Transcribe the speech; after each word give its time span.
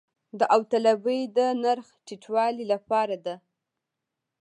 داوطلبي 0.39 1.19
د 1.37 1.39
نرخ 1.63 1.87
ټیټولو 2.05 2.61
لپاره 2.71 3.15
ده 3.25 3.35